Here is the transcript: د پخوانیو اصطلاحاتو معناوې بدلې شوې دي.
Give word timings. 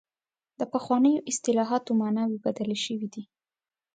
د 0.59 0.61
پخوانیو 0.73 1.25
اصطلاحاتو 1.31 1.91
معناوې 2.01 2.37
بدلې 2.45 2.77
شوې 2.85 3.07
دي. 3.13 3.23